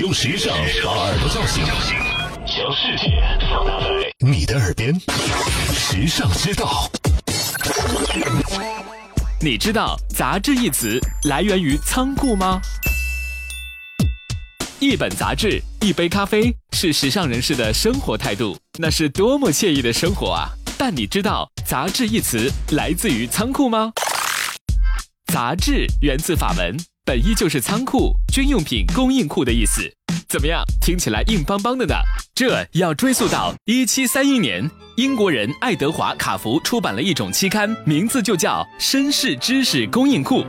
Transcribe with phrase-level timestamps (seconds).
[0.00, 1.64] 用时尚把耳朵叫醒，
[2.46, 3.86] 将世界放大在
[4.20, 4.94] 你的耳边。
[5.74, 6.88] 时尚之道，
[9.40, 12.60] 你知道“杂志”一词来源于仓库吗？
[14.78, 20.50] 一本杂志，一杯咖啡，是时尚人士的生活态度，那是多么惬意的生活啊！
[20.78, 23.92] 但你知道“杂志”一词来自于仓库吗？
[25.32, 26.76] 杂志源自法文，
[27.08, 29.80] 本意就是仓库、军用品供应库的意思。
[30.28, 31.94] 怎么样，听起来硬邦邦的呢？
[32.34, 40.42] 这要追溯到一七三一年，英国人爱德华·卡福出版了一种期刊，名字就叫《绅士知识供应库》，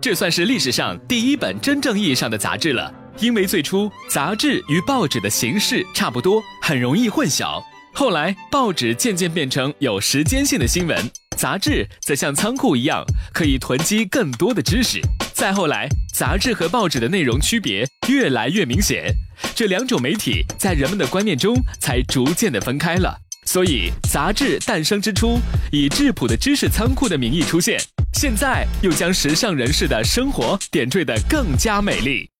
[0.00, 2.94] 这算是历史上第一本真正意义上的杂志了。
[3.18, 7.60] 因为最初杂志与报纸的形式差不多，很容易混淆。
[7.92, 10.96] 后来报纸渐渐变成有时间性的新闻，
[11.36, 15.00] 杂志则像仓库一样可以囤积更多的知识。
[15.34, 19.12] 再后来，杂志和报纸的内容区别越来越明显，
[19.52, 23.18] 这两种媒体在人们的观念中才逐渐的分开了。
[23.44, 25.38] 所以，杂志诞生之初
[25.72, 27.78] 以质朴的知识仓库的名义出现，
[28.14, 32.30] 现在又将时尚人士的生活点缀得更加美丽。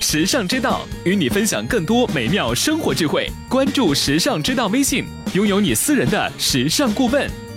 [0.00, 7.47] 时尚之道与你分享更多美妙生活智慧，关注时尚之道微信，拥有你私人的时尚顾问。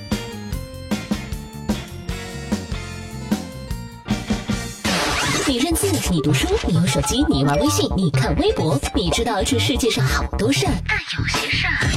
[5.52, 11.91] 你认字，你读书，你用手机，你玩微信，你看微博，你知道这世界上好多事儿，但有些事儿，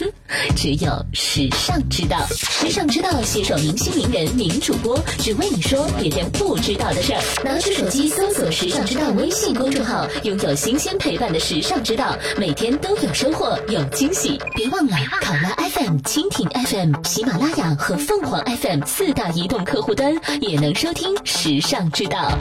[0.00, 0.10] 哼，
[0.56, 2.26] 只有时尚知道。
[2.30, 7.20] 时尚知道携手明星名人名主播，只为你说别人不知道的事儿。
[7.44, 14.40] 拿出手机搜索“时尚知道”微信公众号，拥有新鲜陪伴的时尚知道，每天都有收获，有惊喜。
[14.54, 22.32] 别忘了，考拉 FM、蜻蜓 FM、喜马拉雅和凤凰 FM 四大移动客户端也能收听时尚知道。